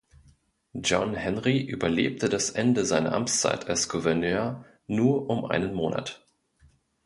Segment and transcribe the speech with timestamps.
[0.73, 6.25] John Henry überlebte das Ende seiner Amtszeit als Gouverneur nur um einen Monat.